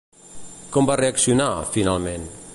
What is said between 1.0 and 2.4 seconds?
reaccionar, finalment?